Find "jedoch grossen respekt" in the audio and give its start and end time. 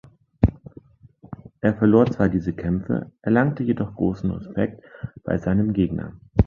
3.61-4.83